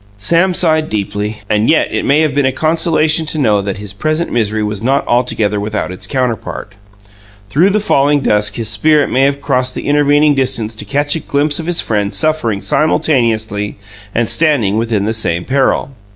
[0.17, 3.93] Sam sighed deeply, and yet it may have been a consolation to know that his
[3.93, 6.73] present misery was not altogether without its counterpart.
[7.51, 11.19] Through the falling dusk his spirit may have crossed the intervening distance to catch a
[11.19, 13.77] glimpse of his friend suffering simultaneously
[14.15, 15.91] and standing within the same peril.